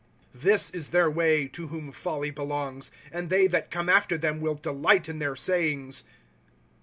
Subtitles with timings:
[0.33, 4.55] This is their way, to whom folly belongs; Aad they that come after them will
[4.55, 6.05] delight in their say ings.